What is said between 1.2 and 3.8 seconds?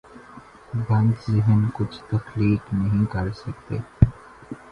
ذہن کچھ تخلیق نہیں کر سکتے۔